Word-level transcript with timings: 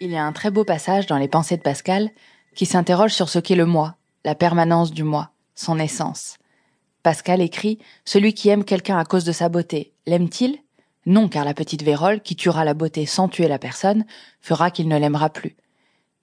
Il 0.00 0.12
y 0.12 0.16
a 0.16 0.24
un 0.24 0.32
très 0.32 0.52
beau 0.52 0.62
passage 0.62 1.06
dans 1.06 1.18
les 1.18 1.26
pensées 1.26 1.56
de 1.56 1.62
Pascal 1.62 2.10
qui 2.54 2.66
s'interroge 2.66 3.12
sur 3.12 3.28
ce 3.28 3.40
qu'est 3.40 3.56
le 3.56 3.66
moi, 3.66 3.96
la 4.24 4.36
permanence 4.36 4.92
du 4.92 5.02
moi, 5.02 5.30
son 5.56 5.80
essence. 5.80 6.38
Pascal 7.02 7.40
écrit 7.40 7.80
Celui 8.04 8.32
qui 8.32 8.48
aime 8.48 8.62
quelqu'un 8.62 8.96
à 8.96 9.04
cause 9.04 9.24
de 9.24 9.32
sa 9.32 9.48
beauté, 9.48 9.92
l'aime-t-il? 10.06 10.58
Non, 11.06 11.28
car 11.28 11.44
la 11.44 11.54
petite 11.54 11.82
vérole, 11.82 12.20
qui 12.20 12.36
tuera 12.36 12.64
la 12.64 12.74
beauté 12.74 13.06
sans 13.06 13.28
tuer 13.28 13.48
la 13.48 13.58
personne, 13.58 14.04
fera 14.40 14.70
qu'il 14.70 14.86
ne 14.86 14.96
l'aimera 14.96 15.30
plus. 15.30 15.56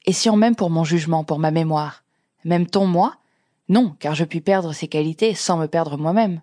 Et 0.06 0.14
si 0.14 0.30
on 0.30 0.38
m'aime 0.38 0.56
pour 0.56 0.70
mon 0.70 0.86
jugement, 0.86 1.26
pour 1.26 1.40
ma 1.40 1.52
mémoire, 1.52 2.04
m'aime-t-on 2.46 2.86
moi? 2.86 3.16
Non, 3.68 3.94
car 4.00 4.16
je 4.16 4.24
puis 4.24 4.40
perdre 4.40 4.72
ses 4.72 4.88
qualités 4.88 5.34
sans 5.34 5.58
me 5.58 5.68
perdre 5.68 5.98
moi-même. 5.98 6.42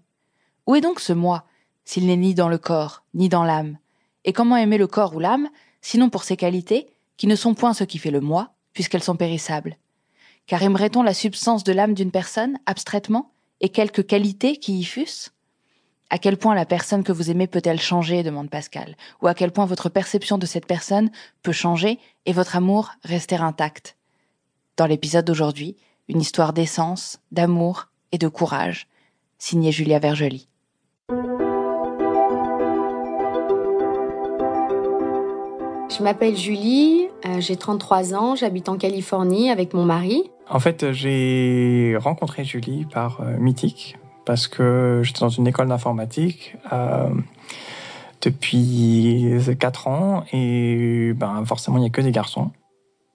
Où 0.66 0.74
est 0.74 0.80
donc 0.82 1.00
ce 1.00 1.14
moi, 1.14 1.44
s'il 1.86 2.06
n'est 2.06 2.16
ni 2.16 2.34
dans 2.34 2.48
le 2.48 2.58
corps, 2.58 3.04
ni 3.14 3.30
dans 3.30 3.44
l'âme? 3.44 3.78
Et 4.24 4.34
comment 4.34 4.56
aimer 4.56 4.76
le 4.76 4.86
corps 4.86 5.14
ou 5.14 5.18
l'âme, 5.18 5.48
sinon 5.80 6.10
pour 6.10 6.24
ses 6.24 6.36
qualités, 6.36 6.88
qui 7.16 7.26
ne 7.26 7.36
sont 7.36 7.54
point 7.54 7.74
ce 7.74 7.84
qui 7.84 7.98
fait 7.98 8.10
le 8.10 8.20
moi, 8.20 8.54
puisqu'elles 8.72 9.02
sont 9.02 9.16
périssables. 9.16 9.76
Car 10.46 10.62
aimerait-on 10.62 11.02
la 11.02 11.14
substance 11.14 11.64
de 11.64 11.72
l'âme 11.72 11.94
d'une 11.94 12.10
personne, 12.10 12.58
abstraitement, 12.66 13.32
et 13.60 13.68
quelques 13.68 14.06
qualités 14.06 14.56
qui 14.56 14.78
y 14.78 14.84
fussent 14.84 15.32
À 16.10 16.18
quel 16.18 16.36
point 16.36 16.54
la 16.54 16.66
personne 16.66 17.04
que 17.04 17.12
vous 17.12 17.30
aimez 17.30 17.46
peut-elle 17.46 17.80
changer? 17.80 18.22
demande 18.22 18.50
Pascal, 18.50 18.96
ou 19.20 19.28
à 19.28 19.34
quel 19.34 19.52
point 19.52 19.66
votre 19.66 19.88
perception 19.88 20.38
de 20.38 20.46
cette 20.46 20.66
personne 20.66 21.10
peut 21.42 21.52
changer 21.52 21.98
et 22.26 22.32
votre 22.32 22.56
amour 22.56 22.90
rester 23.04 23.36
intact? 23.36 23.96
Dans 24.76 24.86
l'épisode 24.86 25.24
d'aujourd'hui, 25.24 25.76
une 26.08 26.20
histoire 26.20 26.52
d'essence, 26.52 27.20
d'amour 27.30 27.88
et 28.10 28.18
de 28.18 28.28
courage, 28.28 28.88
signé 29.38 29.70
Julia 29.70 29.98
Vergely. 29.98 30.48
Je 35.98 36.02
m'appelle 36.02 36.36
Julie, 36.36 37.08
euh, 37.26 37.40
j'ai 37.40 37.56
33 37.56 38.14
ans, 38.14 38.34
j'habite 38.34 38.70
en 38.70 38.78
Californie 38.78 39.50
avec 39.50 39.74
mon 39.74 39.84
mari. 39.84 40.30
En 40.48 40.58
fait, 40.58 40.90
j'ai 40.92 41.96
rencontré 42.00 42.44
Julie 42.44 42.86
par 42.86 43.20
euh, 43.20 43.36
Mythique 43.38 43.98
parce 44.24 44.48
que 44.48 45.02
j'étais 45.04 45.20
dans 45.20 45.28
une 45.28 45.46
école 45.46 45.68
d'informatique 45.68 46.56
euh, 46.72 47.10
depuis 48.22 49.34
4 49.58 49.88
ans 49.88 50.24
et 50.32 51.12
ben, 51.14 51.44
forcément, 51.44 51.76
il 51.76 51.82
n'y 51.82 51.88
a 51.88 51.90
que 51.90 52.00
des 52.00 52.12
garçons. 52.12 52.50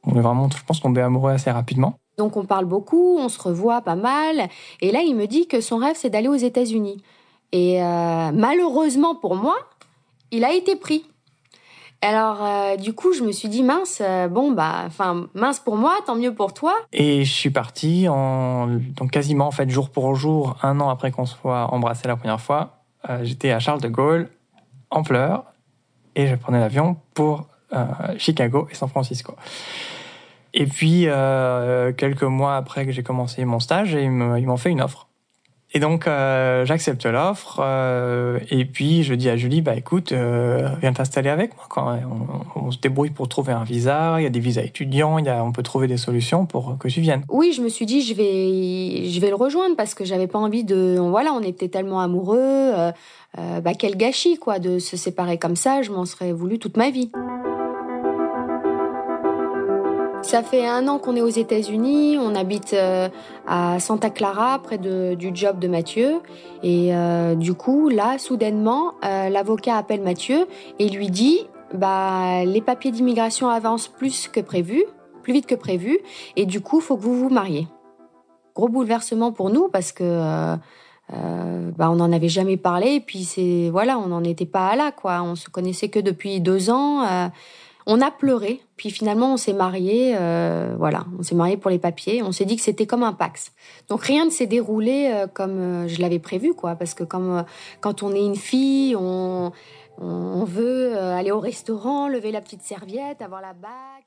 On 0.03 0.16
est 0.16 0.22
vraiment, 0.22 0.47
je 0.50 0.64
pense 0.64 0.80
qu'on 0.80 0.95
est 0.95 1.02
amoureux 1.02 1.31
assez 1.31 1.50
rapidement. 1.50 1.95
Donc 2.19 2.38
on 2.38 2.45
parle 2.45 2.66
beaucoup, 2.66 3.17
on 3.17 3.30
se 3.30 3.41
revoit 3.41 3.81
pas 3.81 3.95
mal. 3.95 4.50
Et 4.81 4.91
là, 4.91 5.02
il 5.02 5.16
me 5.16 5.25
dit 5.25 5.47
que 5.47 5.62
son 5.62 5.78
rêve, 5.78 5.95
c'est 5.97 6.12
d'aller 6.12 6.28
aux 6.28 6.36
États-Unis. 6.36 7.02
Et 7.53 7.81
euh, 7.81 8.31
malheureusement 8.34 9.16
pour 9.16 9.36
moi, 9.36 9.56
il 10.31 10.44
a 10.44 10.53
été 10.53 10.75
pris. 10.75 11.06
Alors 12.08 12.41
euh, 12.41 12.77
du 12.77 12.94
coup, 12.94 13.11
je 13.11 13.22
me 13.22 13.33
suis 13.33 13.50
dit 13.50 13.63
mince, 13.63 14.02
euh, 14.02 14.30
bon 14.30 14.53
bah, 14.53 14.83
enfin 14.86 15.27
mince 15.33 15.59
pour 15.59 15.75
moi, 15.75 15.94
tant 16.05 16.16
mieux 16.16 16.33
pour 16.33 16.53
toi. 16.53 16.73
Et 16.94 17.25
je 17.25 17.33
suis 17.33 17.50
parti 17.50 18.08
en 18.08 18.67
donc 18.95 19.11
quasiment 19.11 19.47
en 19.47 19.52
fait 19.52 19.69
jour 19.69 19.89
pour 19.89 20.16
jour, 20.16 20.55
un 20.63 20.80
an 20.80 20.88
après 20.88 21.11
qu'on 21.11 21.25
soit 21.25 21.73
embrassé 21.73 22.08
la 22.08 22.16
première 22.16 22.39
fois. 22.39 22.78
euh, 23.09 23.19
J'étais 23.23 23.52
à 23.52 23.59
Charles 23.59 23.81
de 23.81 23.89
Gaulle 23.89 24.30
en 24.89 25.03
pleurs 25.03 25.44
et 26.16 26.28
je 26.28 26.35
prenais 26.35 26.61
l'avion 26.61 26.95
pour 27.13 27.47
Chicago 28.17 28.69
et 28.72 28.75
San 28.75 28.88
Francisco. 28.88 29.35
Et 30.53 30.66
puis 30.66 31.08
quelques 31.97 32.23
mois 32.23 32.55
après 32.55 32.85
que 32.85 32.94
j'ai 32.94 33.03
commencé 33.03 33.44
mon 33.44 33.59
stage, 33.59 33.91
ils 33.91 34.09
m'ont 34.09 34.55
fait 34.58 34.69
une 34.69 34.81
offre. 34.81 35.06
Et 35.78 35.80
donc 35.80 36.08
euh, 36.08 36.66
j'accepte 36.66 37.06
l'offre 37.06 37.59
euh, 37.64 38.39
et 38.50 38.66
puis 38.66 39.03
je 39.03 39.14
dis 39.14 39.30
à 39.30 39.38
Julie 39.38 39.61
bah 39.61 39.75
écoute 39.75 40.11
euh, 40.11 40.69
viens 40.81 40.92
t'installer 40.92 41.30
avec 41.30 41.56
moi 41.56 41.66
quand 41.69 41.95
on, 42.56 42.59
on 42.59 42.72
se 42.72 42.80
débrouille 42.80 43.11
pour 43.11 43.30
trouver 43.30 43.53
un 43.53 43.64
visa 43.64 44.16
il 44.17 44.23
y 44.23 44.25
a 44.25 44.31
des 44.31 44.39
visas 44.39 44.64
étudiants 44.64 45.19
il 45.19 45.25
y 45.25 45.30
a, 45.30 45.44
on 45.44 45.52
peut 45.52 45.61
trouver 45.61 45.86
des 45.86 45.97
solutions 45.97 46.47
pour 46.47 46.80
que 46.80 46.88
tu 46.88 47.00
viennes 47.00 47.22
Oui, 47.30 47.53
je 47.53 47.61
me 47.61 47.69
suis 47.69 47.86
dit 47.86 48.02
je 48.02 48.16
vais, 48.16 49.08
je 49.08 49.22
vais 49.22 49.30
le 49.30 49.36
rejoindre 49.36 49.75
parce 49.75 49.94
que 49.94 50.03
j'avais 50.03 50.25
pas 50.25 50.39
envie 50.39 50.64
de, 50.64 50.97
voilà, 50.97 51.31
on 51.31 51.44
était 51.44 51.68
tellement 51.68 52.00
amoureux, 52.00 52.72
bah 53.38 53.74
quel 53.78 53.97
gâchis 53.97 54.38
quoi 54.40 54.57
de 54.57 54.80
se 54.80 54.97
séparer 54.97 55.38
comme 55.38 55.56
ça. 55.56 55.84
Je 55.84 55.91
m'en 55.91 56.06
serais 56.06 56.31
voulu 56.31 56.57
toute 56.57 56.75
ma 56.75 56.90
vie. 56.90 57.12
Ça 60.27 60.43
fait 60.43 60.67
un 60.67 60.89
an 60.89 60.99
qu'on 60.99 61.15
est 61.15 61.21
aux 61.21 61.29
États-Unis. 61.29 62.17
On 62.19 62.35
habite 62.35 62.73
euh, 62.73 63.07
à 63.47 63.79
Santa 63.79 64.09
Clara, 64.09 64.59
près 64.59 64.77
du 64.77 65.31
job 65.33 65.57
de 65.57 65.69
Mathieu. 65.69 66.19
Et 66.63 66.93
euh, 66.93 67.33
du 67.33 67.53
coup, 67.53 67.88
là, 67.88 68.17
soudainement, 68.17 68.95
euh, 69.05 69.29
l'avocat 69.29 69.77
appelle 69.77 70.01
Mathieu 70.01 70.45
et 70.79 70.89
lui 70.89 71.09
dit 71.09 71.47
bah, 71.73 72.43
les 72.43 72.59
papiers 72.59 72.91
d'immigration 72.91 73.47
avancent 73.47 73.88
plus 73.88 74.27
que 74.27 74.41
prévu, 74.41 74.83
plus 75.23 75.31
vite 75.31 75.45
que 75.45 75.55
prévu. 75.55 75.97
Et 76.35 76.45
du 76.45 76.59
coup, 76.59 76.81
faut 76.81 76.97
que 76.97 77.03
vous 77.03 77.17
vous 77.17 77.29
mariez. 77.29 77.65
Gros 78.53 78.67
bouleversement 78.67 79.31
pour 79.31 79.49
nous 79.49 79.69
parce 79.69 79.94
que 79.94 80.57
bah, 81.09 81.89
on 81.89 81.95
n'en 81.95 82.11
avait 82.11 82.27
jamais 82.27 82.57
parlé. 82.57 82.95
Et 82.95 82.99
puis 82.99 83.23
c'est 83.23 83.69
voilà, 83.71 83.97
on 83.97 84.07
n'en 84.07 84.25
était 84.25 84.45
pas 84.45 84.75
là 84.75 84.91
quoi. 84.91 85.21
On 85.21 85.35
se 85.35 85.49
connaissait 85.49 85.88
que 85.88 85.99
depuis 85.99 86.41
deux 86.41 86.69
ans. 86.69 87.29
On 87.90 88.02
a 88.02 88.12
pleuré, 88.12 88.62
puis 88.75 88.92
finalement 88.92 89.34
on 89.34 89.38
s'est 89.38 89.53
marié. 89.53 90.14
euh, 90.18 90.75
voilà, 90.78 91.06
on 91.18 91.24
s'est 91.24 91.36
marié 91.36 91.56
pour 91.56 91.72
les 91.72 91.80
papiers. 91.80 92.22
On 92.22 92.34
s'est 92.34 92.46
dit 92.46 92.58
que 92.58 92.62
c'était 92.62 92.86
comme 92.86 93.02
un 93.02 93.14
Pax. 93.14 93.53
Donc 93.90 94.03
rien 94.03 94.25
ne 94.25 94.30
s'est 94.30 94.46
déroulé 94.46 95.09
euh, 95.12 95.25
comme 95.28 95.58
euh, 95.58 95.88
je 95.88 96.02
l'avais 96.02 96.20
prévu, 96.20 96.53
quoi. 96.53 96.75
Parce 96.75 96.94
que 96.94 97.06
quand 97.06 98.03
on 98.03 98.14
est 98.14 98.25
une 98.25 98.36
fille, 98.36 98.96
on 98.96 99.52
on 100.00 100.44
veut 100.44 100.96
aller 100.96 101.31
au 101.31 101.40
restaurant, 101.40 102.08
lever 102.08 102.31
la 102.31 102.40
petite 102.40 102.62
serviette, 102.62 103.24
avoir 103.24 103.42
la 103.42 103.53
bague. 103.53 104.04